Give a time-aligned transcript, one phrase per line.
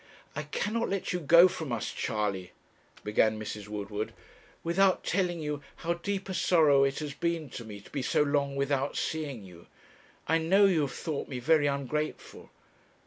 [0.35, 2.53] 'I cannot let you go from us, Charley,'
[3.03, 3.67] began Mrs.
[3.67, 4.15] Woodward,
[4.63, 8.23] 'without telling you how deep a sorrow it has been to me to be so
[8.23, 9.67] long without seeing you.
[10.27, 12.49] I know you have thought me very ungrateful.'